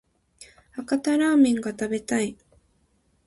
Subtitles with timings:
[0.71, 2.35] 博多ラーメンが食べたい